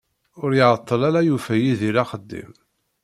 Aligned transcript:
Ur 0.41 0.51
iεeṭṭel 0.53 1.01
ara 1.07 1.21
yufa 1.27 1.55
Yidir 1.57 1.95
axeddim. 2.03 2.51